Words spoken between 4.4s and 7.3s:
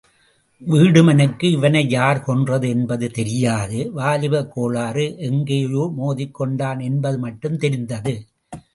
கோளாறு எங்கேயோ மோதிக் கொண்டான் என்பது